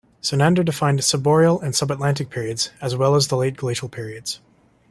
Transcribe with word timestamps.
Sernander 0.19 0.63
defined 0.65 0.99
subboreal 1.01 1.61
and 1.61 1.75
subatlantic 1.75 2.31
periods, 2.31 2.71
as 2.81 2.95
well 2.95 3.13
as 3.13 3.27
the 3.27 3.37
late 3.37 3.55
glacial 3.55 3.87
periods. 3.87 4.39